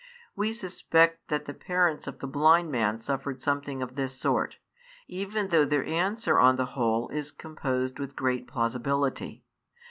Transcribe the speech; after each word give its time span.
We 0.35 0.51
suspect 0.51 1.27
that 1.27 1.45
the 1.45 1.53
parents 1.53 2.07
of 2.07 2.17
the 2.17 2.27
blind 2.27 2.71
man 2.71 2.97
suffered 2.97 3.39
something 3.39 3.83
of 3.83 3.93
this 3.93 4.19
sort, 4.19 4.57
even 5.07 5.49
though 5.49 5.63
their 5.63 5.85
answer 5.85 6.39
on 6.39 6.55
the 6.55 6.65
whole 6.73 7.09
is 7.09 7.31
composed 7.31 7.99
with 7.99 8.15
great 8.15 8.47
plausibility. 8.47 9.43